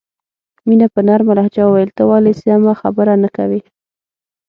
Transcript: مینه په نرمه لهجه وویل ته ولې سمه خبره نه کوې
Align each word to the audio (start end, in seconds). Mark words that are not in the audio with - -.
مینه 0.67 0.87
په 0.93 1.01
نرمه 1.07 1.33
لهجه 1.37 1.63
وویل 1.65 1.91
ته 1.97 2.03
ولې 2.09 2.33
سمه 2.41 2.73
خبره 2.81 3.13
نه 3.23 3.29
کوې 3.37 3.61